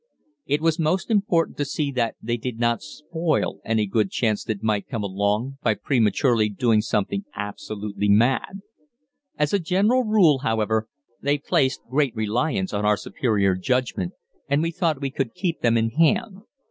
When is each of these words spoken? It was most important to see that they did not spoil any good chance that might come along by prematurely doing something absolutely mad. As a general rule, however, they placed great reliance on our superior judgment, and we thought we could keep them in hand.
It 0.47 0.61
was 0.61 0.79
most 0.79 1.11
important 1.11 1.57
to 1.59 1.65
see 1.65 1.91
that 1.91 2.15
they 2.19 2.35
did 2.35 2.57
not 2.57 2.81
spoil 2.81 3.59
any 3.63 3.85
good 3.85 4.09
chance 4.09 4.43
that 4.45 4.63
might 4.63 4.87
come 4.87 5.03
along 5.03 5.59
by 5.61 5.75
prematurely 5.75 6.49
doing 6.49 6.81
something 6.81 7.25
absolutely 7.35 8.09
mad. 8.09 8.61
As 9.37 9.53
a 9.53 9.59
general 9.59 10.03
rule, 10.03 10.39
however, 10.39 10.87
they 11.21 11.37
placed 11.37 11.81
great 11.87 12.15
reliance 12.15 12.73
on 12.73 12.83
our 12.83 12.97
superior 12.97 13.53
judgment, 13.53 14.13
and 14.49 14.63
we 14.63 14.71
thought 14.71 15.01
we 15.01 15.11
could 15.11 15.35
keep 15.35 15.61
them 15.61 15.77
in 15.77 15.91
hand. 15.91 16.39